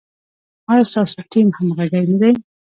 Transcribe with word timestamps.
ایا 0.71 0.83
ستاسو 0.91 1.19
ټیم 1.31 1.47
همغږی 1.57 2.03
نه 2.11 2.17
دی؟ 2.21 2.31